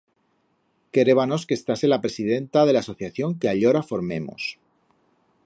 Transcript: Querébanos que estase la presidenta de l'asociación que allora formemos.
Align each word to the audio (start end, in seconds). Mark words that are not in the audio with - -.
Querébanos 0.93 1.45
que 1.47 1.57
estase 1.59 1.85
la 1.91 2.01
presidenta 2.05 2.59
de 2.65 2.73
l'asociación 2.73 3.29
que 3.39 3.47
allora 3.53 3.87
formemos. 3.91 4.41